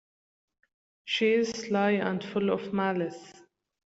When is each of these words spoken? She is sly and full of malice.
She 1.05 1.31
is 1.33 1.49
sly 1.49 1.91
and 1.91 2.23
full 2.23 2.49
of 2.49 2.73
malice. 2.73 3.33